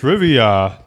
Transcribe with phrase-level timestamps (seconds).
[0.00, 0.78] Trivia.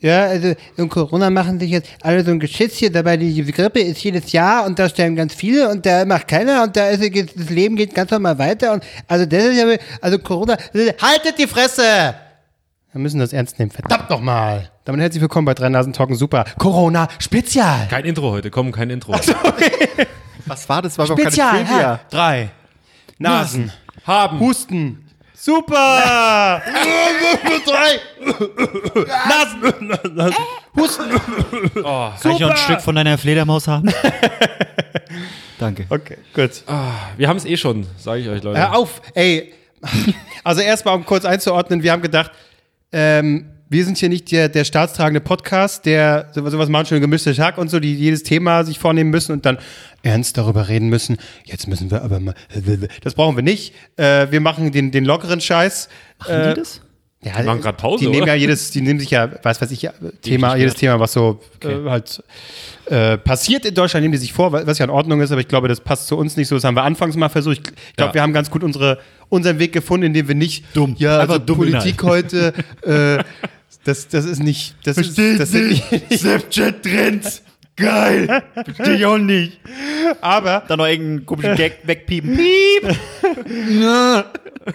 [0.00, 3.80] Ja, also in Corona machen sich jetzt alle so ein Geschiss hier, dabei die Grippe
[3.80, 7.02] ist jedes Jahr und da sterben ganz viele und da macht keiner und da ist
[7.02, 9.64] das Leben geht ganz normal weiter und also das ist ja,
[10.02, 12.14] also Corona, haltet die Fresse!
[12.92, 14.70] Wir müssen das ernst nehmen, verdammt nochmal.
[14.84, 17.86] Damit herzlich willkommen bei Drei Nasen Talken Super Corona Spezial.
[17.88, 19.12] Kein Intro heute, komm, kein Intro.
[20.46, 20.98] Was war das?
[20.98, 21.50] War doch Spezial.
[21.50, 22.00] keine Trivia.
[22.10, 22.50] Drei
[23.18, 23.72] Nasen.
[24.06, 24.40] Haben.
[24.40, 25.05] Husten.
[25.38, 26.62] Super!
[27.66, 28.00] Drei
[29.26, 30.34] Nasen.
[30.74, 31.04] Husten.
[31.84, 33.92] Oh, Kann ich noch ein Stück von deiner Fledermaus haben?
[35.58, 35.86] Danke.
[35.88, 36.62] Okay, gut.
[37.16, 38.58] wir haben es eh schon, sage ich euch, Leute.
[38.58, 39.52] Hör auf, ey.
[40.42, 42.30] Also erstmal, um kurz einzuordnen, wir haben gedacht,
[42.92, 47.34] ähm, wir sind hier nicht der, der staatstragende Podcast, der sowas, sowas machen schon gemischte
[47.36, 49.58] Hack und so, die jedes Thema sich vornehmen müssen und dann
[50.02, 51.16] ernst darüber reden müssen.
[51.44, 52.34] Jetzt müssen wir aber mal.
[53.02, 53.74] Das brauchen wir nicht.
[53.96, 55.88] Äh, wir machen den, den lockeren Scheiß.
[56.20, 56.80] Machen die das?
[57.24, 58.34] Ja, machen grad Pause, Die nehmen oder?
[58.34, 61.40] ja jedes, die nehmen sich ja, was weiß ich, ja, Thema, jedes Thema, was so
[61.64, 62.22] äh, halt
[62.84, 65.48] äh, passiert in Deutschland, nehmen die sich vor, was ja in Ordnung ist, aber ich
[65.48, 66.54] glaube, das passt zu uns nicht so.
[66.54, 67.58] Das haben wir anfangs mal versucht.
[67.58, 68.14] Ich, ich glaube, Ja.
[68.14, 68.98] wir haben ganz gut unsere,
[69.28, 70.94] unseren Weg gefunden, indem wir nicht Dumm.
[70.98, 73.24] Ja, Einfach also dumm Politik heute, äh,
[73.86, 77.42] das, das ist nicht, das ist, das sind nicht, Snapchat-Trends.
[77.76, 78.42] Geil.
[78.74, 79.60] Verstehe ich auch nicht.
[80.22, 82.34] aber Dann noch irgendeinen komischen Gag wegpiepen.
[82.34, 82.96] Piep.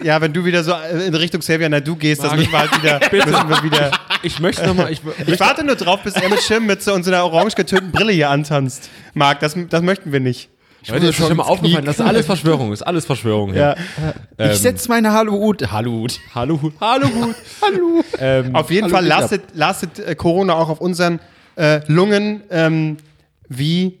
[0.04, 0.72] ja, wenn du wieder so
[1.04, 3.90] in Richtung Xavier Nadu gehst, das müssen wir halt wieder, müssen wir wieder.
[4.22, 7.24] Ich möchte nochmal, ich, Ich warte nur drauf, bis er mit Schirmmütze und so einer
[7.24, 8.88] orange getönten Brille hier antanzt.
[9.14, 10.48] Marc, das, das möchten wir nicht.
[10.88, 13.54] Leute, ist schon mal aufgefallen, das ist alles Verschwörung, ist alles Verschwörung.
[13.54, 13.76] Ja.
[14.38, 15.70] Ich setze meine Hallo-Hut.
[15.70, 16.06] Hallo.
[16.34, 17.36] Hallo, hallo, gut.
[17.62, 18.04] Hallo.
[18.18, 21.20] Ähm, Auf jeden Hallo, Fall lastet, lastet äh, Corona auch auf unseren
[21.56, 22.96] äh, Lungen ähm,
[23.48, 23.98] wie,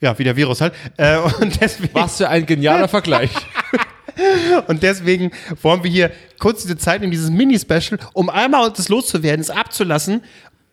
[0.00, 0.74] ja, wie der Virus halt.
[0.96, 3.30] Äh, und, deswegen, was für ein genialer Vergleich.
[4.66, 5.30] und deswegen
[5.62, 10.22] wollen wir hier kurz diese Zeit in dieses Mini-Special, um einmal das loszuwerden, es abzulassen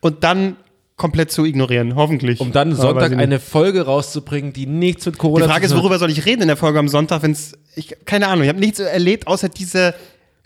[0.00, 0.56] und dann
[0.98, 2.40] komplett zu ignorieren, hoffentlich.
[2.40, 5.78] Um dann Sonntag eine Folge rauszubringen, die nichts mit Corona Die Frage ist, zu tun
[5.78, 5.84] hat.
[5.84, 8.48] worüber soll ich reden in der Folge am Sonntag, wenn es, ich, keine Ahnung, ich
[8.50, 9.94] habe nichts erlebt, außer diese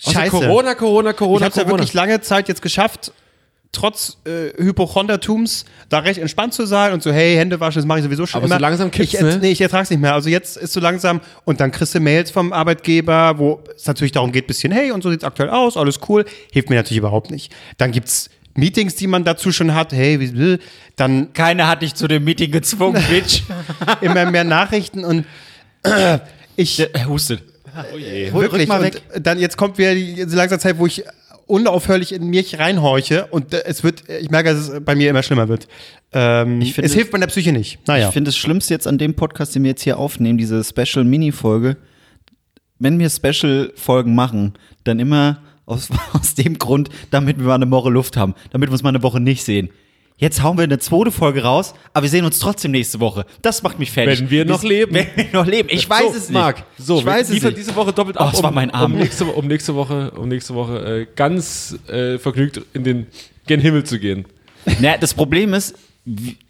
[0.05, 0.31] Außer Scheiße.
[0.31, 1.79] Corona, Corona, ich Corona, habe es ja Corona.
[1.81, 3.13] wirklich lange Zeit jetzt geschafft,
[3.71, 8.01] trotz äh, Hypochondertums da recht entspannt zu sein und so, hey, Hände waschen, das mache
[8.01, 8.61] ich sowieso schon Aber so immer.
[8.61, 9.39] langsam kippt's, ich, ne?
[9.41, 10.13] Nee, ich ertrag's nicht mehr.
[10.13, 14.13] Also jetzt ist so langsam und dann kriegst du Mails vom Arbeitgeber, wo es natürlich
[14.13, 16.25] darum geht, bisschen, hey, und so sieht's aktuell aus, alles cool.
[16.51, 17.53] Hilft mir natürlich überhaupt nicht.
[17.79, 20.59] Dann gibt's Meetings, die man dazu schon hat, hey, wie, wie,
[20.97, 23.43] dann Keiner hat dich zu dem Meeting gezwungen, Bitch.
[24.01, 25.25] immer mehr Nachrichten und
[26.57, 27.43] ich Er hustet.
[28.33, 28.69] Wirklich.
[28.69, 31.05] mal und dann jetzt kommt wieder die diese langsame Zeit, wo ich
[31.47, 35.23] unaufhörlich in mich reinhorche und äh, es wird, ich merke, dass es bei mir immer
[35.23, 35.67] schlimmer wird.
[36.13, 37.79] Ähm, Ich finde- es hilft meiner Psyche nicht.
[37.89, 38.09] Naja.
[38.09, 41.77] Ich finde das Schlimmste jetzt an dem Podcast, den wir jetzt hier aufnehmen, diese Special-Mini-Folge,
[42.79, 44.53] wenn wir Special-Folgen machen,
[44.85, 48.73] dann immer aus, aus dem Grund, damit wir mal eine Woche Luft haben, damit wir
[48.73, 49.71] uns mal eine Woche nicht sehen.
[50.19, 53.27] Jetzt hauen wir eine zweite Folge raus, aber wir sehen uns trotzdem nächste Woche.
[53.41, 54.21] Das macht mich fertig.
[54.21, 54.95] Wenn wir noch leben.
[54.95, 55.69] Wenn wir noch leben.
[55.73, 56.33] Ich weiß so, es nicht.
[56.33, 57.57] Marc, so, ich weiß es nicht.
[57.57, 58.93] diese Woche doppelt Oh, ab, es war mein Arm.
[58.93, 63.07] um nächste, um nächste Woche, um nächste Woche äh, ganz äh, vergnügt in den
[63.49, 64.27] gen Himmel zu gehen.
[64.81, 65.75] Naja, das Problem ist,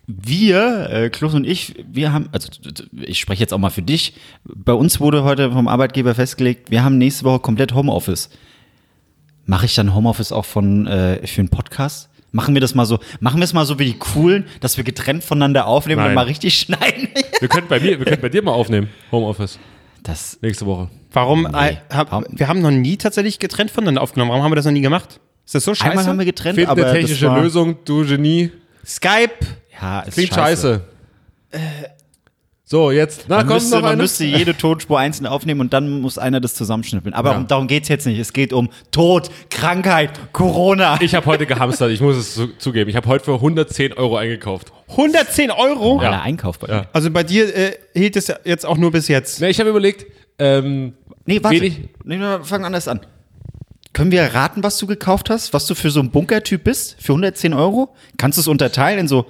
[0.06, 2.48] wir, äh, Klaus und ich, wir haben, also
[3.00, 6.84] ich spreche jetzt auch mal für dich, bei uns wurde heute vom Arbeitgeber festgelegt, wir
[6.84, 8.28] haben nächste Woche komplett Homeoffice.
[9.44, 12.08] Mache ich dann Homeoffice auch von äh, für einen Podcast?
[12.30, 14.84] Machen wir das mal so, machen wir es mal so wie die Coolen, dass wir
[14.84, 16.08] getrennt voneinander aufnehmen Nein.
[16.10, 17.08] und mal richtig schneiden?
[17.40, 19.58] Wir können bei mir, wir können bei dir mal aufnehmen, Homeoffice,
[20.02, 20.88] Das, nächste Woche.
[21.12, 21.42] Warum?
[21.42, 21.70] Nee.
[21.70, 22.24] äh, hab, Warum?
[22.30, 24.30] wir haben noch nie tatsächlich getrennt voneinander aufgenommen.
[24.30, 25.20] Warum haben wir das noch nie gemacht?
[25.44, 25.90] Ist das so scheiße?
[25.90, 28.50] einmal haben wir getrennt, Find aber eine technische das war, Lösung, du Genie.
[28.86, 29.30] Skype.
[29.80, 30.82] Ja, ist Klingt scheiße.
[32.72, 34.02] So, jetzt, na Man, müsste, noch man eine.
[34.02, 37.12] müsste jede Tonspur einzeln aufnehmen und dann muss einer das zusammenschnippeln.
[37.12, 37.36] Aber Ja.
[37.36, 38.18] um, darum geht's jetzt nicht.
[38.18, 40.98] Es geht um Tod, Krankheit, Corona.
[41.02, 42.88] Ich habe heute gehamstert, ich muss es zu, zugeben.
[42.88, 44.72] Ich habe heute für 110 Euro eingekauft.
[44.88, 45.98] 110 Euro?
[45.98, 46.86] Aller Einkauf bei Ja.
[46.94, 49.42] Also bei dir äh, hielt es jetzt auch nur bis jetzt.
[49.42, 50.06] Ne, ich habe überlegt,
[50.38, 50.94] ähm,
[51.26, 51.54] Nee, warte.
[51.60, 53.00] Wenig- Nee, wir fangen anders an.
[53.92, 55.52] Können wir raten, was du gekauft hast?
[55.52, 56.96] Was du für so ein Bunkertyp bist?
[56.98, 57.94] Für 110 Euro?
[58.16, 59.26] Kannst du es unterteilen in so.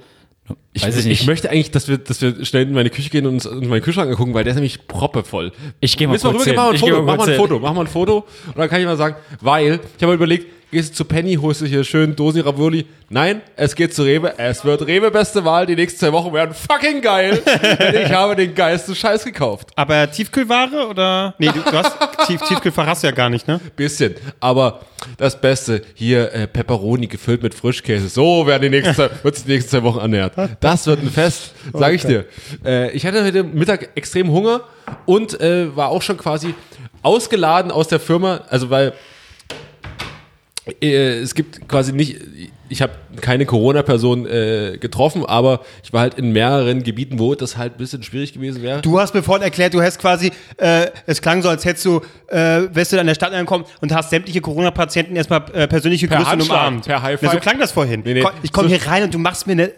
[0.75, 1.21] Ich, Weiß ich nicht.
[1.21, 3.69] ich möchte eigentlich, dass wir, dass wir schnell in meine Küche gehen und uns, uns
[3.69, 5.53] meinen Kühlschrank angucken, weil der ist nämlich proppevoll.
[5.81, 6.85] Ich geh mal wir kurz rübergehen, mach mal ein hin.
[6.85, 7.37] Ich Foto, mach mal ein hin.
[7.37, 8.17] Foto, mach mal ein Foto
[8.47, 11.61] und dann kann ich mal sagen, weil, ich habe überlegt, gehst du zu Penny, holst
[11.61, 12.87] du hier schön Dosen Ravioli.
[13.11, 14.33] Nein, es geht zu Rewe.
[14.39, 15.67] Es wird Rewe beste Wahl.
[15.67, 17.43] Die nächsten zwei Wochen werden fucking geil.
[17.79, 19.69] denn ich habe den geilsten Scheiß gekauft.
[19.77, 21.35] Aber Tiefkühlware oder?
[21.39, 21.95] Nee, du, du hast
[22.27, 23.61] Tief, Tiefkühlfach hast du ja gar nicht, ne?
[23.77, 24.15] Bisschen.
[24.41, 24.81] Aber
[25.19, 28.09] das Beste, hier äh, Pepperoni gefüllt mit Frischkäse.
[28.09, 30.33] So werden die nächsten zwei, wird's die nächsten zwei Wochen ernährt.
[30.63, 32.25] Das wird ein Fest, sage ich dir.
[32.65, 34.61] Äh, ich hatte heute Mittag extrem Hunger
[35.07, 36.55] und äh, war auch schon quasi
[37.03, 38.93] ausgeladen aus der Firma, also weil
[40.81, 42.17] äh, es gibt quasi nicht,
[42.73, 47.57] ich habe keine Corona-Person äh, getroffen, aber ich war halt in mehreren Gebieten, wo das
[47.57, 48.81] halt ein bisschen schwierig gewesen wäre.
[48.83, 52.01] Du hast mir vorhin erklärt, du hast quasi, äh, es klang so, als hättest du,
[52.29, 56.21] äh, wärst du an der Stadt angekommen und hast sämtliche Corona-Patienten erstmal äh, persönlich gegrüßt
[56.23, 56.87] und Handschlag, umarmt.
[56.87, 57.43] per High Na, so Five.
[57.43, 58.03] klang das vorhin.
[58.05, 58.25] Nee, nee.
[58.43, 59.73] Ich komme So- hier rein und du machst mir eine, äh,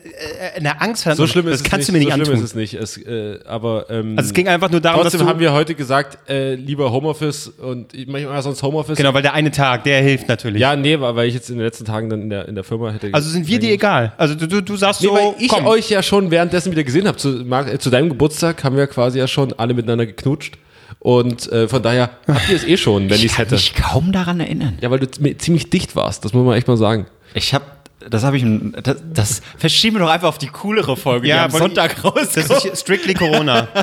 [0.57, 1.03] eine Angst.
[1.05, 1.89] So schlimm ist das es kannst nicht.
[1.89, 2.45] du mir nicht so schlimm antun.
[2.45, 2.75] ist es nicht.
[2.75, 5.53] Es, äh, aber ähm, Also es ging einfach nur darum, trotzdem dass du, haben wir
[5.53, 8.97] heute gesagt, äh, lieber Homeoffice und immer sonst Homeoffice.
[8.97, 10.61] genau, weil der eine Tag, der hilft natürlich.
[10.61, 12.65] Ja, nee, weil weil ich jetzt in den letzten Tagen dann in der, in der
[12.65, 13.11] Firma hätte.
[13.13, 14.13] Also sind wir dir egal.
[14.19, 15.67] Also du, du, du sagst Nee, so, weil ich komm.
[15.67, 17.17] euch ja schon währenddessen wieder gesehen habe.
[17.17, 20.59] Zu, äh, zu deinem Geburtstag haben wir quasi ja schon alle miteinander geknutscht.
[21.01, 23.55] Und äh, von daher habt ihr es eh schon, wenn ich es hätte.
[23.55, 24.79] mich kaum daran erinnern.
[24.81, 25.09] Ja, weil du
[25.39, 27.07] ziemlich dicht warst, das muss man echt mal sagen.
[27.35, 27.65] Ich habe,
[28.09, 28.45] das habe ich,
[28.83, 32.05] das, das verschieben wir doch einfach auf die coolere Folge, Ja, die am Sonntag Das
[32.05, 32.37] rauskommt.
[32.51, 33.69] ist hier strictly Corona.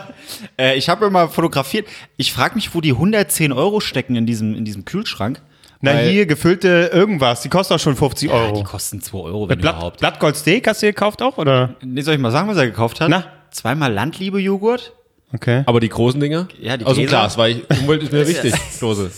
[0.57, 1.87] Äh, ich habe immer fotografiert.
[2.17, 5.41] Ich frage mich, wo die 110 Euro stecken in diesem, in diesem Kühlschrank.
[5.83, 8.55] Na Weil- hier, gefüllte irgendwas, die kostet auch schon 50 Ja, Euro.
[8.57, 9.99] die kosten 2 Euro, wenn Blatt, überhaupt.
[9.99, 11.75] Blattgold Steak hast du gekauft auch, oder?
[11.83, 13.09] Nee, soll ich mal sagen, was er gekauft hat?
[13.09, 13.25] Na?
[13.51, 14.93] Zweimal Landliebe-Joghurt,
[15.33, 15.63] Okay.
[15.65, 16.49] Aber die großen Dinger?
[16.59, 17.05] Ja, die Aus dem.
[17.07, 18.53] Glas, weil ich, Umwelt ist mir wichtig.
[18.81, 19.09] Dose.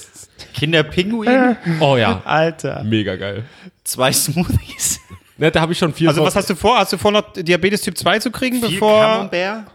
[0.54, 2.84] Kinderpinguin, Oh ja, Alter.
[2.84, 3.44] mega geil.
[3.84, 5.00] zwei Smoothies,
[5.38, 6.78] Ne, da habe ich schon viel Also vor- was hast du vor?
[6.78, 9.02] Hast du vor, noch Diabetes Typ 2 zu kriegen, viel bevor...
[9.02, 9.66] Camembert.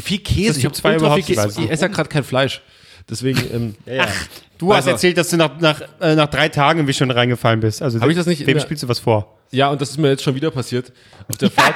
[0.00, 0.58] viel Käse.
[0.60, 1.58] Ich habe Typ zwei überhaupt viel nicht, Käse.
[1.58, 2.62] weiß Ich esse ja gerade kein Fleisch.
[3.08, 3.74] Deswegen, ähm,
[4.56, 7.60] Du hast Also- erzählt, dass du nach, nach, äh, nach drei Tagen irgendwie schon reingefallen
[7.60, 7.82] bist.
[7.82, 9.36] Also Hab ich das nicht Wem spielst du was vor?
[9.50, 10.92] ja, und das ist mir jetzt schon wieder passiert.
[11.28, 11.74] Auf der Fahrt.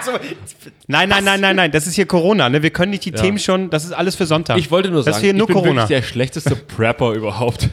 [0.87, 1.71] Nein, nein, nein, nein, nein.
[1.71, 2.49] Das ist hier Corona.
[2.49, 2.63] Ne?
[2.63, 3.69] Wir können nicht die Themen schon.
[3.69, 4.59] Das ist alles für Sonntag.
[4.59, 5.83] Ich wollte nur das sagen, ist hier nur ich bin Corona.
[5.83, 7.69] wirklich der schlechteste Prepper überhaupt.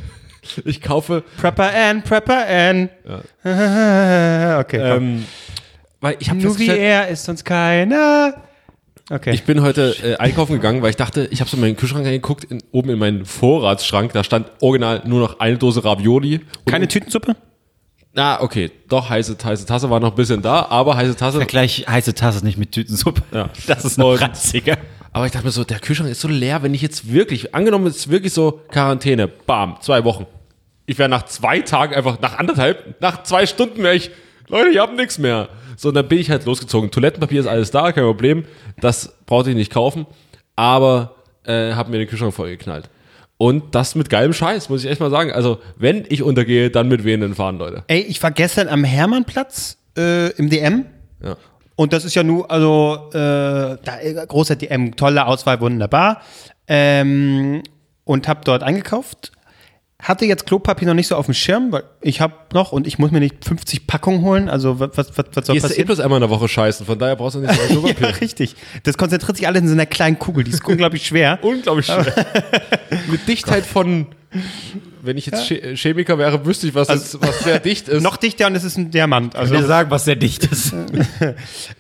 [0.66, 2.90] Ich kaufe, Prepper N, Prepper N.
[3.44, 4.78] okay.
[4.80, 5.04] komm.
[5.04, 5.26] ähm,
[6.02, 8.36] weil ich habe Nur wie er ist uns keiner.
[9.10, 9.36] Okay.
[9.36, 12.06] ich bin heute äh, einkaufen gegangen, weil ich dachte, ich habe so in meinen Kühlschrank
[12.06, 16.38] reingeguckt, in, oben in meinen Vorratsschrank, da stand original nur noch eine Dose Ravioli.
[16.38, 17.36] Und, Keine Tütensuppe?
[18.16, 21.38] Ah, okay, doch, heiße, heiße Tasse war noch ein bisschen da, aber heiße Tasse.
[21.38, 23.22] Vergleich heiße Tasse nicht mit Tütensuppe.
[23.32, 23.50] Ja.
[23.68, 24.78] Das ist noch ranziger.
[25.12, 27.88] Aber ich dachte mir so, der Kühlschrank ist so leer, wenn ich jetzt wirklich, angenommen,
[27.88, 30.26] es ist wirklich so Quarantäne, bam, zwei Wochen.
[30.88, 34.12] Ich wäre nach zwei Tagen einfach, nach anderthalb, nach zwei Stunden wäre ich,
[34.48, 35.50] Leute, ich hab nichts mehr.
[35.78, 36.92] So, und dann bin ich halt losgezogen.
[36.92, 38.46] Toilettenpapier ist alles da, kein Problem.
[38.80, 40.06] Das brauchte ich nicht kaufen.
[40.56, 42.90] Aber äh, habe mir den Kühlschrank vollgeknallt.
[43.38, 45.32] Und das mit geilem Scheiß, muss ich echt mal sagen.
[45.32, 47.84] Also, wenn ich untergehe, dann mit wehenden Fahren, Leute.
[47.88, 50.86] Ey, ich war gestern am Hermannplatz äh, im DM.
[51.22, 51.36] Ja.
[51.76, 53.18] Und das ist ja nur, also, äh,
[53.84, 56.22] da, äh, großer DM, tolle Auswahl, wunderbar.
[56.68, 57.62] Ähm,
[58.06, 59.34] und habe dort eingekauft.
[60.08, 63.00] Hatte jetzt Klopapier noch nicht so auf dem Schirm, weil ich habe noch und ich
[63.00, 64.50] muss mir nicht 50 Packungen holen.
[64.50, 65.86] Also, was, was, was, was soll eh passieren?
[65.88, 68.22] bloß einmal in der Woche scheißen, von daher brauchst du nicht so viel Ja, Klopapier.
[68.22, 68.56] richtig.
[68.84, 70.44] Das konzentriert sich alles in so einer kleinen Kugel.
[70.44, 71.40] Die ist unglaublich schwer.
[71.42, 72.06] Unglaublich schwer.
[73.08, 74.06] Mit Dichtheit von,
[75.02, 78.04] wenn ich jetzt Che- Chemiker wäre, wüsste ich, was, jetzt, was sehr dicht ist.
[78.04, 79.36] Noch dichter und es ist ein Diamant.
[79.36, 80.72] Also, Wir sagen, was sehr dicht ist.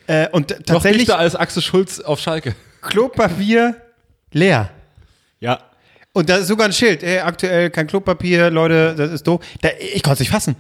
[0.07, 2.55] äh, und noch tatsächlich dichter als Axel Schulz auf Schalke.
[2.81, 3.75] Klopapier
[4.31, 4.69] leer.
[5.39, 5.59] Ja.
[6.15, 7.03] Und da ist sogar ein Schild.
[7.03, 9.41] Ey, aktuell kein Klopapier, Leute, das ist doof.
[9.61, 10.55] Da, ich konnte es nicht fassen.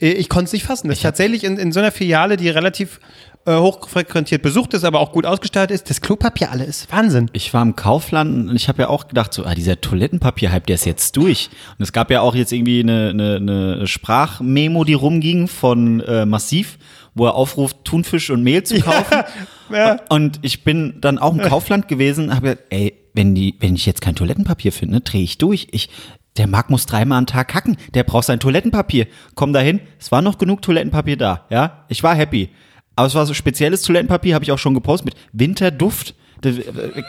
[0.00, 0.88] Äh, Ich konnte es nicht fassen.
[0.88, 2.98] Das ist tatsächlich in, in so einer Filiale, die relativ
[3.44, 7.30] äh, hochfrequentiert besucht ist, aber auch gut ausgestattet ist, das Klopapier alle ist Wahnsinn.
[7.34, 10.74] Ich war im Kaufland und ich habe ja auch gedacht, so, ah, dieser Toilettenpapier-Hype, der
[10.74, 11.50] ist jetzt durch.
[11.78, 16.26] Und es gab ja auch jetzt irgendwie eine, eine, eine Sprachmemo, die rumging von äh,
[16.26, 16.78] Massiv,
[17.16, 19.24] wo er aufruft, Thunfisch und Mehl zu kaufen.
[19.68, 19.98] Ja.
[20.10, 23.84] Und ich bin dann auch im Kaufland gewesen, habe gesagt, ey, wenn, die, wenn ich
[23.84, 25.66] jetzt kein Toilettenpapier finde, drehe ich durch.
[25.72, 25.88] Ich,
[26.36, 29.08] der Marc muss dreimal am Tag kacken, der braucht sein Toilettenpapier.
[29.34, 31.84] Komm dahin, es war noch genug Toilettenpapier da, ja.
[31.88, 32.50] Ich war happy.
[32.94, 36.14] Aber es war so spezielles Toilettenpapier, habe ich auch schon gepostet mit Winterduft.
[36.44, 37.02] Äh,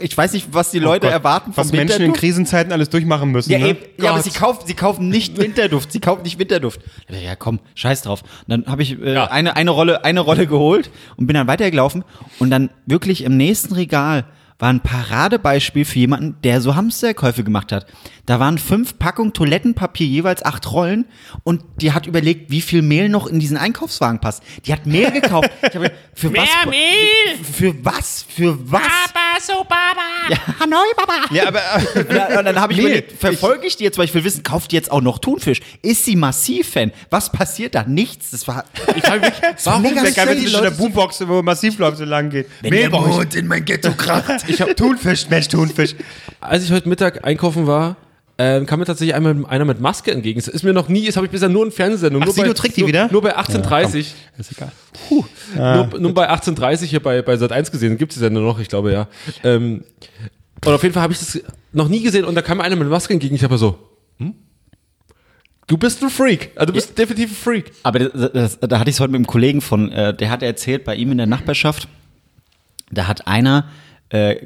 [0.00, 2.12] Ich weiß nicht, was die Leute Gott, erwarten vom Was Menschen in.
[2.12, 3.50] Krisenzeiten alles durchmachen müssen.
[3.52, 3.76] Ja, ne?
[4.00, 5.92] ja, aber sie kaufen, sie kaufen nicht Winterduft.
[5.92, 6.80] Sie kaufen nicht Winterduft.
[7.08, 8.22] Ja, komm, scheiß drauf.
[8.22, 9.24] Und dann habe ich äh, Ja.
[9.26, 12.04] eine, eine, Rolle, eine Rolle geholt und bin dann weitergelaufen.
[12.38, 14.24] Und dann wirklich im nächsten Regal
[14.60, 17.86] war ein Paradebeispiel für jemanden, der so Hamsterkäufe gemacht hat.
[18.26, 21.06] Da waren fünf Packungen Toilettenpapier, jeweils acht Rollen.
[21.42, 24.42] Und die hat überlegt, wie viel Mehl noch in diesen Einkaufswagen passt.
[24.66, 25.50] Die hat Mehl gekauft.
[25.62, 26.48] Ich habe, für was?
[26.66, 27.44] Mehl!
[27.52, 28.24] Für was?
[28.28, 28.82] Für was?
[28.82, 30.28] Papa, so Baba!
[30.30, 31.14] Ja, Hanoi, Baba.
[31.30, 32.86] Ja, aber äh, Und dann, und dann habe ich Mehl.
[32.86, 35.60] überlegt, verfolge ich die jetzt, weil ich will wissen, kauft die jetzt auch noch Thunfisch?
[35.82, 36.92] Ist sie Massiv-Fan?
[37.10, 37.84] Was passiert da?
[37.84, 38.30] Nichts.
[38.30, 38.64] Das war.
[38.96, 41.98] Ich frage mich, warum mega der geil, wenn die zwischen der Boombox, wo massiv läuft,
[41.98, 42.48] so lang geht.
[42.62, 43.14] Brauch ich.
[43.14, 44.44] Hund in mein Ghetto kracht.
[44.48, 45.94] Ich hab Thunfisch, Mensch, Thunfisch.
[46.40, 47.96] als ich heute Mittag einkaufen war,
[48.42, 50.40] ähm, kam mir tatsächlich einmal einer mit Maske entgegen.
[50.40, 52.26] Das ist mir noch nie, das habe ich bisher nur in Fernsehsendungen.
[52.26, 53.12] Ach, nur bei, trägt die nur, wieder?
[53.12, 54.14] Nur bei 1830.
[54.38, 54.72] Ist egal.
[55.10, 57.98] nur, nur bei 1830 hier bei, bei Sat 1 gesehen.
[57.98, 59.08] Gibt es die Sendung noch, ich glaube ja.
[59.44, 59.84] Ähm,
[60.64, 61.38] und auf jeden Fall habe ich das
[61.72, 63.34] noch nie gesehen und da kam mir einer mit Maske entgegen.
[63.34, 63.78] Ich habe so,
[64.16, 64.34] hm?
[65.66, 66.52] Du bist ein Freak.
[66.54, 67.72] Also du bist definitiv ein Freak.
[67.82, 70.42] Aber das, das, da hatte ich es heute mit einem Kollegen von, äh, der hat
[70.42, 71.88] erzählt, bei ihm in der Nachbarschaft,
[72.90, 73.68] da hat einer,
[74.08, 74.36] äh,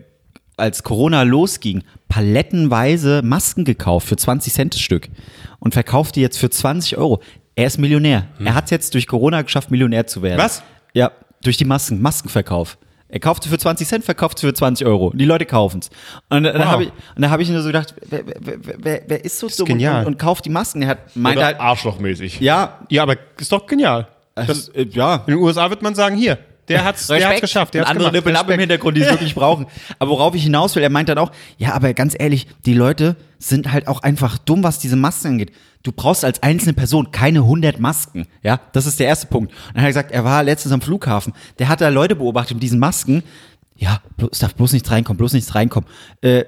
[0.57, 5.09] als Corona losging, palettenweise Masken gekauft für 20 Cent das Stück
[5.61, 7.21] und verkauft die jetzt für 20 Euro.
[7.57, 8.27] Er ist Millionär.
[8.45, 10.39] Er hat es jetzt durch Corona geschafft, Millionär zu werden.
[10.39, 10.63] Was?
[10.93, 12.79] Ja, durch die Masken, Maskenverkauf.
[13.09, 15.13] Er kauft sie für 20 Cent, verkauft sie für 20 Euro.
[15.15, 15.91] Die Leute kaufen es.
[16.31, 16.65] Und dann Wow.
[16.65, 19.47] habe ich, und dann hab ich nur so gedacht, wer, wer, wer, wer, ist so
[19.49, 20.01] dumm genial.
[20.01, 20.83] und, und kauft die Masken?
[20.83, 22.41] Er hat meint halt, arschlochmäßig.
[22.41, 24.09] ja, Ja, aber ist doch genial.
[24.35, 27.75] das, äh, ja, In den USA wird man sagen, hier, der hat's, der hat's geschafft.
[27.75, 28.25] Der hat's andere gemacht.
[28.25, 28.61] Nippel ab im.
[28.61, 29.67] Hintergrund, die es wirklich brauchen.
[29.99, 33.17] Aber worauf ich hinaus will, er meint dann auch, ja, aber ganz ehrlich, die Leute
[33.39, 35.53] sind halt auch einfach dumm, was diese Masken angeht.
[35.83, 38.27] Du brauchst als einzelne Person keine 100 Masken.
[38.43, 39.53] Ja, das ist der erste Punkt.
[39.53, 41.35] Und dann hat er gesagt, er war letztens am Flughafen.
[41.59, 43.23] Der hat da Leute beobachtet mit diesen Masken.
[43.77, 44.01] Ja,
[44.33, 45.89] es darf bloß nichts reinkommen, bloß nichts reinkommen.
[46.23, 46.45] Äh,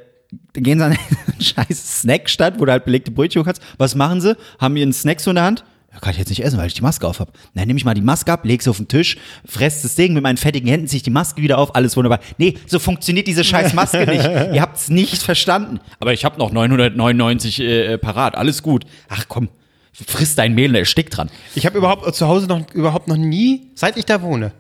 [0.54, 0.92] dann gehen sie an
[1.26, 3.62] einen scheiß Snackstand, wo du halt belegte Brötchen kannst.
[3.78, 4.36] Was machen sie?
[4.58, 5.64] Haben ihren Snack so in der Hand?
[5.96, 7.32] Ja, kann ich jetzt nicht essen, weil ich die Maske auf habe.
[7.54, 10.12] Dann nehme ich mal die Maske ab, leg sie auf den Tisch, fress das Ding
[10.12, 12.20] mit meinen fettigen Händen, ziehe ich die Maske wieder auf, alles wunderbar.
[12.36, 14.24] Nee, so funktioniert diese scheiß Maske nicht.
[14.54, 15.80] Ihr habt's nicht verstanden.
[15.98, 18.84] Aber ich habe noch 999 äh, parat, alles gut.
[19.08, 19.48] Ach komm,
[19.92, 21.30] friss dein Mehl, der stickt dran.
[21.54, 24.52] Ich habe überhaupt zu Hause noch überhaupt noch nie, seit ich da wohne,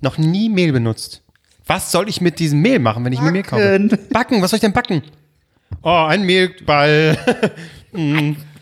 [0.00, 1.22] noch nie Mehl benutzt.
[1.66, 3.98] Was soll ich mit diesem Mehl machen, wenn ich mir Mehl kaufe?
[4.10, 5.02] Backen, was soll ich denn backen?
[5.82, 7.16] Oh, ein Mehlball.
[7.94, 8.00] Ja,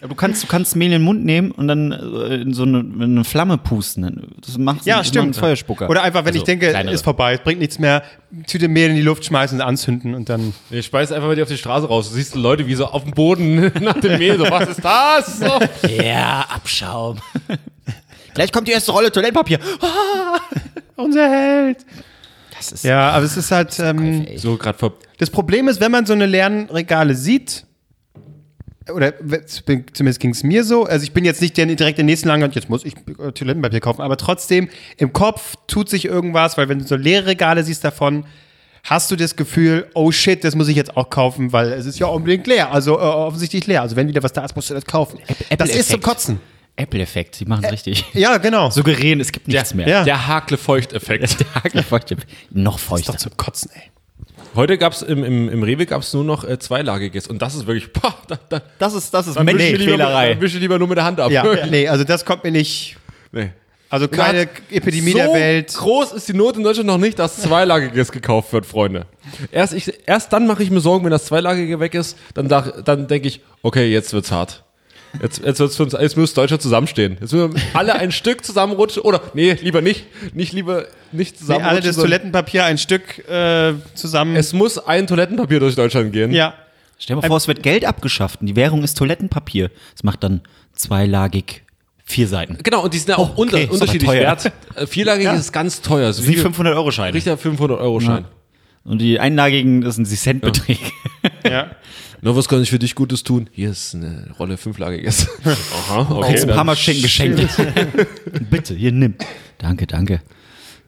[0.00, 2.80] du kannst, du kannst Mehl in den Mund nehmen und dann äh, in so eine,
[2.80, 4.32] in eine Flamme pusten.
[4.44, 5.24] Das macht Ja, stimmt.
[5.24, 5.88] einen Feuerspucker.
[5.90, 6.94] Oder einfach, wenn Also, ich denke, kleinere.
[6.94, 8.02] ist vorbei, es bringt nichts mehr,
[8.46, 10.54] Tüte Mehl in die Luft schmeißen, anzünden und dann.
[10.70, 12.10] Ich speise einfach mal die auf die Straße raus.
[12.10, 14.36] Du siehst Leute wie so auf dem Boden nach dem Mehl.
[14.38, 15.38] So, was ist das?
[15.40, 15.58] So.
[15.88, 17.18] Ja, Abschaum.
[18.34, 19.58] Gleich kommt die erste Rolle Toilettenpapier.
[20.96, 21.78] Unser Held.
[22.56, 23.78] Das ist Ja, aber es ist halt.
[23.80, 27.64] Ähm, So gerade ver das Problem ist, wenn man so eine leeren Regale sieht,
[28.92, 29.12] oder
[29.46, 32.44] zumindest ging es mir so, also ich bin jetzt nicht der direkt den nächsten Lager
[32.44, 36.68] und jetzt muss ich äh, Toilettenpapier kaufen, aber trotzdem im Kopf tut sich irgendwas, weil
[36.68, 38.24] wenn du so leere Regale siehst davon,
[38.84, 41.98] hast du das Gefühl, oh shit, das muss ich jetzt auch kaufen, weil es ist
[41.98, 43.82] ja unbedingt leer, also äh, offensichtlich leer.
[43.82, 45.18] Also wenn wieder was da ist, musst du das kaufen.
[45.56, 46.00] das ist zum.
[46.00, 46.40] Kotzen.
[46.76, 48.04] Apple-Effekt, sie machen es richtig.
[48.14, 48.70] Ja, genau.
[48.70, 49.88] Suggerieren, es gibt nichts mehr.
[49.88, 50.04] Ja.
[50.04, 51.40] der Hakle-Feucht-Effekt.
[51.40, 52.14] Der Hagelfeucht,
[52.52, 53.12] noch ist feuchter.
[53.12, 53.82] doch zum Kotzen, ey.
[54.54, 57.26] Heute gab es im, im, im Rewe gab's nur noch äh, zweilagiges.
[57.26, 60.78] Und das ist wirklich, pah, da, da, Das ist, das ist dann wisch ich lieber,
[60.78, 61.30] nur mit der Hand ab.
[61.30, 62.96] Ja, nee, also das kommt mir nicht.
[63.32, 63.50] Nee.
[63.90, 65.74] Also keine Grad Epidemie so der Welt.
[65.74, 69.06] groß ist die Not in Deutschland noch nicht, dass zweilagiges gekauft wird, Freunde.
[69.50, 72.18] Erst, ich, erst dann mache ich mir Sorgen, wenn das zweilagige weg ist.
[72.34, 74.62] Dann, dann denke ich, okay, jetzt wird's hart.
[75.22, 77.16] Jetzt, jetzt, wird's für uns, jetzt muss Deutschland zusammenstehen.
[77.20, 79.02] Jetzt müssen wir alle ein Stück zusammenrutschen.
[79.02, 80.04] Oder, nee, lieber nicht.
[80.34, 81.76] Nicht lieber nicht Nee, zusammenrutschen.
[81.76, 84.36] alle das Toilettenpapier ein Stück äh, zusammen.
[84.36, 86.32] es muss ein Toilettenpapier durch Deutschland gehen.
[86.32, 86.54] ja.
[87.00, 89.70] Stell dir mal vor, es wird Geld abgeschafft und die Währung ist Toilettenpapier.
[89.94, 90.40] Das macht dann
[90.74, 91.62] zweilagig
[92.04, 92.58] vier Seiten.
[92.62, 94.50] Genau, und die sind ja auch Oh, okay, unter, unterschiedlich wert.
[94.74, 96.12] Äh, Vierlagig ist ganz teuer.
[96.12, 97.14] So die wie 500-Euro-Scheine.
[97.14, 98.24] richtiger 500-Euro-Schein.
[98.84, 100.80] Und die einlagigen, das sind die Centbeträge.
[101.48, 101.70] ja.
[102.20, 103.48] Na, was kann ich für dich Gutes tun?
[103.52, 105.28] Hier ist eine Rolle fünflagiges.
[105.44, 106.32] Aha, okay.
[106.32, 107.40] Jetzt ein dann- paar Mal schenken geschenkt.
[108.50, 109.14] Bitte, hier nimm.
[109.58, 110.20] Danke, danke.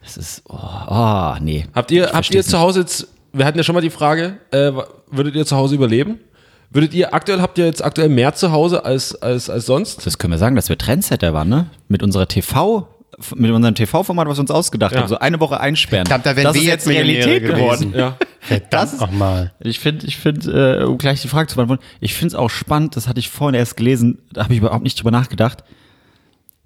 [0.03, 0.57] Das ist, oh,
[0.87, 1.65] oh nee.
[1.73, 4.37] Habt ihr, Ich habt ihr zu Hause jetzt, wir hatten ja schon mal die Frage,
[4.51, 4.71] äh,
[5.09, 6.19] würdet ihr zu Hause überleben?
[6.71, 10.05] Würdet ihr aktuell, habt ihr jetzt aktuell mehr zu Hause als, als, als sonst?
[10.05, 11.69] Das können wir sagen, dass wir Trendsetter waren, ne?
[11.89, 12.87] Mit unserer TV,
[13.35, 15.01] mit unserem TV-Format, was wir uns ausgedacht Ja.
[15.01, 15.07] haben.
[15.09, 16.05] So eine Woche einsperren.
[16.07, 17.91] Verdammt, da wären das wir ist jetzt Realität Millionäre geworden.
[17.91, 17.99] gewesen.
[17.99, 18.17] Ja.
[18.69, 19.53] Das ist mal.
[19.59, 22.49] Ich finde, ich finde, äh, um gleich die Frage zu beantworten, ich finde es auch
[22.49, 25.63] spannend, das hatte ich vorhin erst gelesen, da habe ich überhaupt nicht drüber nachgedacht.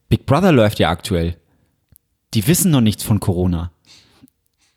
[0.10, 1.36] Big Brother läuft ja aktuell.
[2.34, 3.72] Die wissen noch nichts von Corona.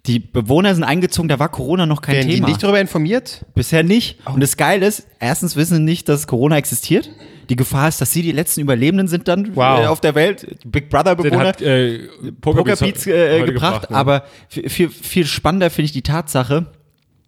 [0.07, 2.49] Die Bewohner sind eingezogen, da war Corona noch kein Werden die Thema.
[2.49, 3.45] nicht darüber informiert?
[3.55, 4.19] Bisher nicht.
[4.26, 7.11] Und das Geile ist, erstens wissen sie nicht, dass Corona existiert.
[7.50, 9.81] Die Gefahr ist, dass sie die letzten Überlebenden sind dann Wow.
[9.81, 10.57] äh, auf der Welt.
[10.64, 11.47] Big Brother Bewohner.
[11.47, 12.09] hat äh,
[12.40, 13.97] Pokerbeats Pokerbeats äh, heute gebracht, ne?
[13.97, 16.67] aber viel, viel spannender finde ich die Tatsache,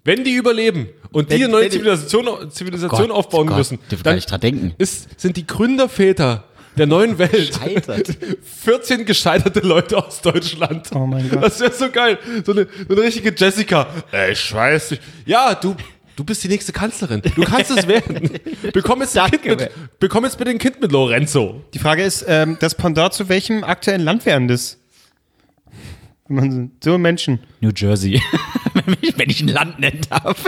[0.05, 3.79] Wenn die überleben und die Wenn- eine neue die- Zivilisation, Zivilisation Gott, aufbauen Gott, müssen,
[4.39, 4.75] denken.
[4.79, 6.45] Ist, sind die Gründerväter
[6.77, 8.17] der neuen Welt Scheitert.
[8.63, 10.89] 14 gescheiterte Leute aus Deutschland.
[10.95, 11.43] Oh mein Gott.
[11.43, 12.19] Das wäre so geil.
[12.47, 13.87] So eine, so eine richtige Jessica.
[14.13, 15.03] Ey, ich weiß nicht.
[15.27, 15.75] Ja, du,
[16.17, 17.21] du bist die nächste Kanzlerin.
[17.35, 18.31] Du kannst es werden.
[18.73, 21.63] Bekomm jetzt, Danke, kind mit, bekomm jetzt bitte ein Kind mit Lorenzo.
[21.75, 24.79] Die Frage ist, ähm, das Pendant zu welchem aktuellen Land wären das?
[26.31, 27.41] Wenn man so Menschen.
[27.61, 28.23] New Jersey.
[28.75, 30.45] wenn, ich, wenn ich ein Land nennen darf.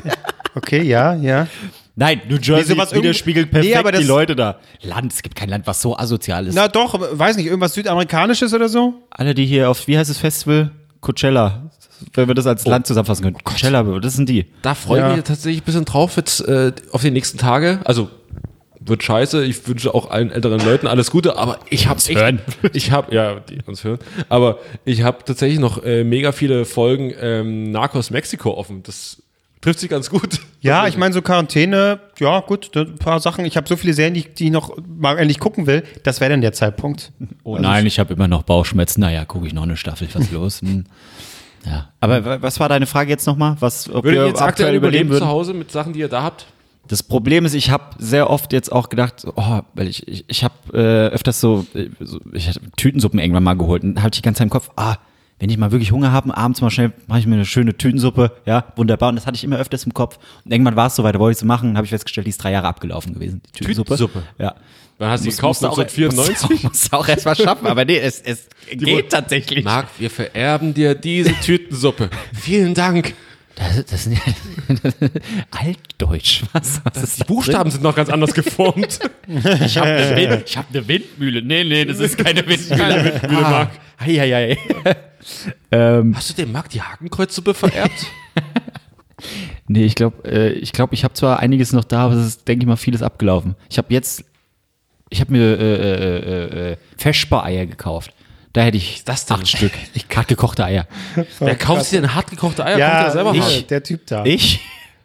[0.54, 1.48] Okay, ja, ja.
[1.96, 4.60] Nein, New Jersey sowas irgendwie- widerspiegelt perfekt Nee, aber die Leute da.
[4.82, 6.54] Land, es gibt kein Land, was so asozial ist.
[6.54, 8.94] Na doch, weiß nicht, irgendwas Südamerikanisches oder so?
[9.10, 10.70] Alle, die hier auf, wie heißt das Festival?
[11.00, 11.68] Coachella.
[12.14, 13.36] wenn wir das als Land zusammenfassen können.
[13.42, 14.46] Coachella, das sind die.
[14.62, 15.16] Da freue ich Ja.
[15.16, 17.80] mich tatsächlich ein bisschen drauf jetzt äh, auf die nächsten Tage.
[17.84, 18.08] Also
[18.86, 19.44] wird scheiße.
[19.44, 22.40] Ich wünsche auch allen älteren Leuten alles Gute, aber ich habe echt, hören.
[22.72, 23.98] ich habe ja, die uns hören,
[24.28, 28.82] aber ich habe tatsächlich noch äh, mega viele Folgen ähm, Narcos Mexiko offen.
[28.82, 29.22] Das
[29.60, 30.40] trifft sich ganz gut.
[30.64, 33.44] Ja, ich meine, so Quarantäne, ja, gut, ein paar Sachen.
[33.46, 35.82] Ich habe so viele Serien, die, die ich noch mal endlich gucken will.
[36.04, 37.10] Das wäre dann der Zeitpunkt.
[37.42, 39.00] Oh nein, ich habe immer noch Bauchschmerzen.
[39.00, 40.60] Naja, gucke ich noch eine Staffel, was ist los?
[40.60, 40.84] Hm.
[41.66, 41.88] Ja.
[41.98, 43.56] Aber wa- was war deine Frage jetzt nochmal?
[43.58, 45.26] Was, ob Würdet ihr wir jetzt aktuell überleben zu würden?
[45.26, 46.46] Hause mit Sachen, die ihr da habt?
[46.88, 50.44] Das Problem ist, ich habe sehr oft jetzt auch gedacht, oh, weil ich, ich, ich
[50.44, 54.20] habe äh, öfters so, äh, so, ich hatte Tütensuppen irgendwann mal geholt und hatte ich
[54.20, 54.96] die ganze Zeit im Kopf, ah,
[55.38, 58.32] wenn ich mal wirklich Hunger habe, abends mal schnell mache ich mir eine schöne Tütensuppe,
[58.46, 59.08] ja, wunderbar.
[59.08, 60.18] Und das hatte ich immer öfters im Kopf.
[60.44, 62.42] Und irgendwann war es soweit, da wollte ich es machen, habe ich festgestellt, die ist
[62.42, 63.40] drei Jahre abgelaufen gewesen.
[63.46, 63.96] Die Tütensuppe.
[63.96, 64.22] Tütensuppe?
[64.38, 64.54] Ja.
[64.98, 65.62] Wann hast du die gekauft?
[65.62, 66.62] musste auch- 1994?
[66.68, 69.64] Muss auch erst mal schaffen, aber nee, es, es geht tatsächlich.
[69.64, 72.10] Marc, wir vererben dir diese Tütensuppe.
[72.34, 73.14] Vielen Dank.
[73.54, 74.20] Das, das sind ja
[75.50, 76.42] Altdeutsch.
[76.52, 78.98] Was, was ist Die Buchstaben sind noch ganz anders geformt.
[79.64, 81.42] Ich habe eine, Wind, ich hab eine Windmühle.
[81.42, 82.82] Nee, nee, das ist keine Windmühle.
[82.82, 83.70] Keine Windmühle, Marc.
[84.00, 84.96] Hei, hei, hei.
[85.70, 88.06] ähm, Hast du dem Marc die Hakenkreuzsuppe vererbt?
[89.68, 92.48] nee, ich glaube, äh, ich, glaub, ich habe zwar einiges noch da, aber es ist,
[92.48, 93.54] denke ich mal, vieles abgelaufen.
[93.70, 94.24] Ich habe jetzt,
[95.08, 98.12] ich habe mir äh, äh, äh, äh, Feschbar-Eier gekauft.
[98.52, 99.38] Da hätte ich das denn?
[99.38, 99.72] acht Stück.
[100.14, 100.86] Hart gekochte Eier.
[101.40, 102.72] Wer kauft sich denn hart gekochte Eier?
[102.78, 103.70] Kommt ja selber ich, hart.
[103.70, 104.24] der Typ da.
[104.24, 104.60] Ich?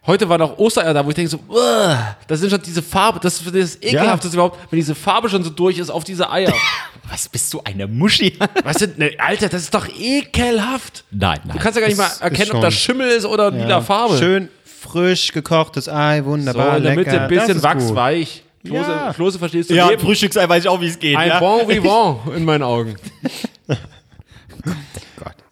[0.06, 3.20] Heute war noch Ostereier da, wo ich denke so, "Uah, das sind schon diese Farbe,
[3.22, 6.54] das ist das ekelhafteste überhaupt, wenn diese Farbe schon so durch ist auf diese Eier.
[7.10, 8.38] Was bist du, eine Muschi?
[8.64, 11.04] Was sind, ne, Alter, das ist doch ekelhaft.
[11.12, 11.58] nein, nein.
[11.58, 14.18] Du kannst ja gar nicht mal erkennen, ob das Schimmel ist oder lila Farbe.
[14.18, 16.78] Schön frisch gekochtes Ei, so, wunderbar.
[16.78, 17.24] in der Mitte lecker.
[17.24, 18.44] ein bisschen wachsweich.
[18.68, 19.14] Klose, Ja.
[19.14, 20.02] Klose verstehst du ja, Leben.
[20.02, 21.18] Frühstücksei weiß ich auch, wie es geht.
[21.18, 21.40] Ein ja.
[21.40, 22.96] Bon vivant in meinen Augen.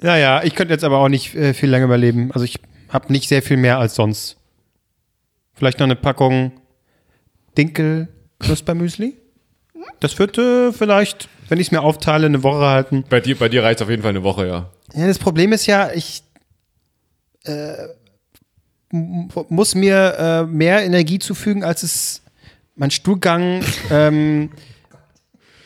[0.01, 2.31] Ja, ja, ich könnte jetzt aber auch nicht äh, viel länger überleben.
[2.31, 4.37] Also ich habe nicht sehr viel mehr als sonst.
[5.53, 6.51] Vielleicht noch eine Packung
[7.57, 9.15] Dinkel Knuspermüsli.
[9.99, 13.05] Das wird äh, vielleicht, wenn ich es mir aufteile, eine Woche halten.
[13.09, 14.69] Bei dir, bei dir reicht auf jeden Fall eine Woche, ja.
[14.93, 16.23] Ja, das Problem ist ja, ich
[17.45, 17.73] äh,
[18.91, 22.21] muss mir äh, mehr Energie zufügen, als es
[22.75, 24.49] mein Stuhlgang ähm,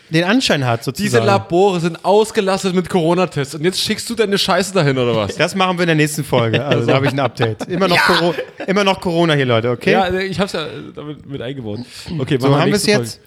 [0.09, 1.11] den Anschein hat, sozusagen.
[1.11, 5.35] Diese Labore sind ausgelastet mit Corona-Tests und jetzt schickst du deine Scheiße dahin, oder was?
[5.35, 6.63] das machen wir in der nächsten Folge.
[6.65, 7.67] Also da habe ich ein Update.
[7.67, 8.33] Immer noch, Coro
[8.65, 9.91] immer noch Corona hier, Leute, okay?
[9.91, 11.79] Ja, ich hab's ja äh, damit mit eingebaut.
[12.17, 13.19] Okay, so machen haben wir es jetzt.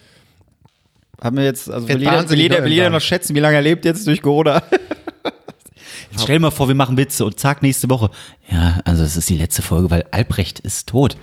[1.21, 3.55] Haben wir jetzt, also will jeder, will, wahnsinnig jeder, will jeder noch schätzen, wie lange
[3.55, 4.61] er lebt jetzt durch Corona?
[6.11, 8.11] Jetzt stell dir mal vor, wir machen Witze und zack, nächste Woche.
[8.51, 11.17] Ja, also es ist die letzte Folge, weil Albrecht ist tot.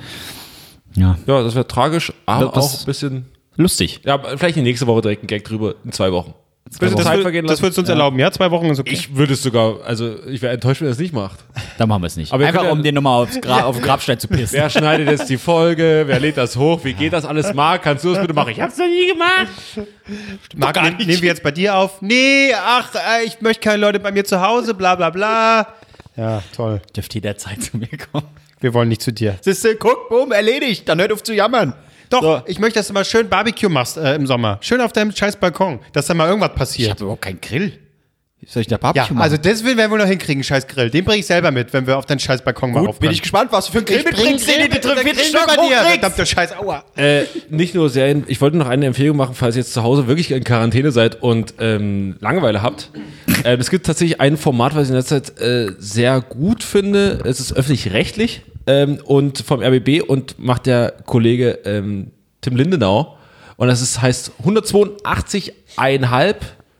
[0.94, 1.16] Ja.
[1.26, 3.24] Ja, das wäre tragisch, aber Das- auch ein bisschen.
[3.56, 4.00] lustig.
[4.04, 6.34] Ja, vielleicht die nächste Woche direkt ein Gag drüber in zwei Wochen.
[6.78, 8.30] Bisschen Das, Zeit wird, vergehen das würdest du uns erlauben, ja?
[8.30, 8.92] Zwei Wochen ist okay.
[8.92, 11.40] Ich würde es sogar, also ich wäre enttäuscht, wenn er es nicht macht.
[11.78, 12.32] Dann machen wir es nicht.
[12.32, 14.52] Aber Einfach ja- um den nochmal aufs Gra auf den Grabstein zu pissen.
[14.56, 16.04] Wer schneidet jetzt die Folge?
[16.06, 16.84] Wer lädt das hoch?
[16.84, 17.52] Wie geht das alles?
[17.54, 18.50] Marc, kannst du das bitte machen?
[18.52, 19.48] Ich hab's noch nie gemacht.
[20.54, 22.02] Marc, nehm, nehmen wir jetzt bei dir auf?
[22.02, 25.66] Nee, ach, äh, ich möchte keine Leute bei mir zu Hause, bla bla bla.
[26.16, 26.80] Ja, toll.
[26.94, 28.26] Dürft jederzeit zu mir kommen.
[28.60, 29.36] Wir wollen nicht zu dir.
[29.40, 30.88] Siehste, guck, boom, erledigt.
[30.88, 31.74] Dann hört auf zu jammern.
[32.10, 32.42] Doch, So.
[32.46, 34.58] ich möchte, dass du mal schön Barbecue machst äh, im Sommer.
[34.62, 36.90] Schön auf deinem scheiß Balkon, dass da mal irgendwas Ich passiert.
[36.90, 37.72] habe überhaupt keinen Grill.
[38.46, 39.22] Soll ich da Ja, Barbecue machen?
[39.22, 40.88] also das werden wir wohl noch hinkriegen, scheiß Grill.
[40.90, 43.08] Den bringe ich selber mit, wenn wir auf deinen scheiß Balkon mal Gut, rauf bin
[43.08, 43.14] können.
[43.14, 45.50] ich gespannt, was du für einen Grill Ich bring mitbringst, den du grillen wir Stock.
[45.50, 46.84] Verdammter Scheiß, aua.
[46.96, 50.08] Äh, nicht nur Serien, ich wollte noch eine Empfehlung machen, falls ihr jetzt zu Hause
[50.08, 52.90] wirklich in Quarantäne seid und ähm, Langeweile habt.
[53.44, 57.20] Ähm, es gibt tatsächlich ein Format, was ich in letzter Zeit äh, sehr gut finde.
[57.24, 63.16] Es ist öffentlich-rechtlich ähm, und vom RBB und macht der Kollege ähm, Tim Lindenau.
[63.56, 66.34] Und das ist, heißt 182,5,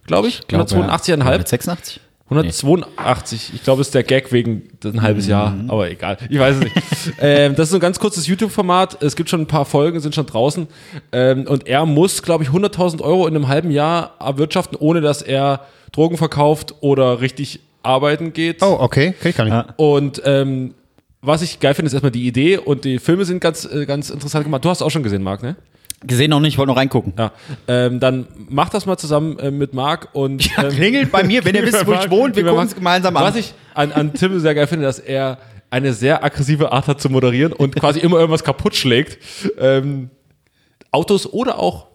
[0.07, 0.41] glaube ich.
[0.49, 1.21] 182,5.
[1.21, 2.01] 186?
[2.31, 3.51] 182.
[3.55, 6.17] Ich glaube, es ist der Gag wegen ein halbes Jahr, aber egal.
[6.29, 6.77] Ich weiß es nicht.
[7.21, 9.03] ähm, das ist ein ganz kurzes YouTube-Format.
[9.03, 10.69] Es gibt schon ein paar Folgen, sind schon draußen.
[11.11, 15.23] Ähm, und er muss, glaube ich, 100.000 Euro in einem halben Jahr erwirtschaften, ohne dass
[15.23, 18.63] er Drogen verkauft oder richtig arbeiten geht.
[18.63, 19.79] Oh, okay, okay, kann ich.
[19.79, 20.75] Und ähm,
[21.23, 24.11] was ich geil finde, ist erstmal die Idee und die Filme sind ganz, äh, ganz
[24.11, 24.65] interessant gemacht.
[24.65, 25.57] Du hast auch schon gesehen, Marc, ne?
[26.03, 27.13] Gesehen noch nicht, wollte noch reingucken.
[27.19, 27.33] Ja.
[27.69, 31.55] Ähm, dann mach das mal zusammen äh, mit Marc und ähm, Klingelt bei mir, wenn
[31.55, 33.25] ihr wisst, wo ich wohne, wir gucken es gemeinsam an.
[33.25, 37.01] Was ich an, an Tim sehr geil finde, dass er eine sehr aggressive Art hat
[37.03, 39.19] zu moderieren und quasi immer irgendwas kaputt schlägt.
[39.59, 40.09] Ähm,
[40.91, 41.90] Autos oder auch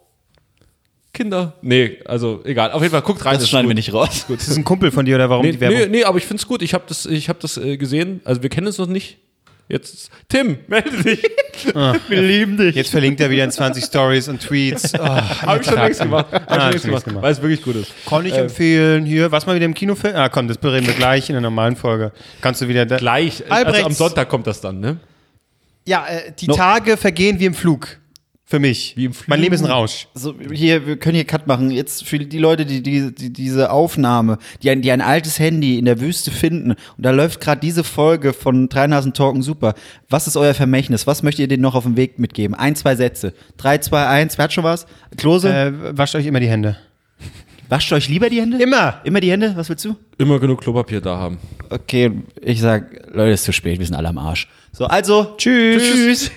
[1.15, 1.53] Kinder.
[1.63, 2.71] Nee, also egal.
[2.71, 3.33] Auf jeden Fall, guckt rein.
[3.33, 3.71] das ist schneiden gut.
[3.71, 4.25] wir nicht raus.
[4.29, 5.79] Das ist ein Kumpel von dir oder warum Nee, die Werbung?
[5.79, 6.61] nee, nee, aber ich finde es gut.
[6.61, 8.21] Ich habe das, ich hab das äh, gesehen.
[8.23, 9.17] Also wir kennen es noch nicht.
[9.67, 11.23] Jetzt, Tim, melde dich.
[12.07, 12.75] Wir lieben dich.
[12.75, 14.93] Jetzt verlinkt er wieder in 20 Stories und Tweets.
[14.93, 16.27] Oh, Habe ich schon längst gemacht.
[16.31, 17.23] Hab ich schon Ah, längst schon längst gemacht, gemacht.
[17.23, 17.91] weil es wirklich gut ist.
[18.07, 19.05] Kann ich empfehlen.
[19.05, 20.15] Hier, was mal wieder im Kinofilm?
[20.15, 22.11] Ah, komm, das bereden wir gleich in der normalen Folge.
[22.41, 22.85] Kannst du wieder.
[22.85, 24.97] Gleich, also Albrechts- am Sonntag kommt das dann, ne?
[25.87, 26.55] ja, äh, die No.
[26.55, 27.97] Tage vergehen wie im Flug.
[28.47, 28.93] Für mich.
[28.95, 29.27] Wie im Flug.
[29.27, 30.07] Mein Leben ist ein Rausch.
[30.13, 31.71] So, hier, wir können hier Cut machen.
[31.71, 35.79] Jetzt für die Leute, die, die, die diese Aufnahme, die ein, die ein altes Handy
[35.79, 39.73] in der Wüste finden und da läuft gerade diese Folge von Drei Nasen Talken super.
[40.09, 41.07] Was ist euer Vermächtnis?
[41.07, 42.55] Was möchtet ihr denen noch auf den Weg mitgeben?
[42.55, 43.33] Ein, zwei Sätze.
[43.57, 44.37] Drei, zwei, eins.
[44.37, 44.85] Wer hat schon was?
[45.17, 45.49] Klose?
[45.51, 46.77] Äh, wascht euch immer die Hände.
[47.67, 48.61] Wascht euch lieber die Hände?
[48.61, 49.01] Immer.
[49.05, 49.53] Immer die Hände?
[49.55, 49.95] Was willst du?
[50.19, 51.39] Immer genug Klopapier da haben.
[51.71, 54.47] Okay, ich sag, Leute, es ist zu spät, wir sind alle am Arsch.
[54.71, 55.81] So, also, Tschüss.
[55.81, 56.31] Tschüss.